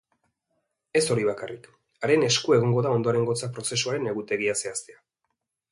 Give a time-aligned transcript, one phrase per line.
[1.01, 1.69] Ez hori bakarrik,
[2.07, 5.03] haren esku egongo da ondorengotza prozesuaren egutegia zehaztea.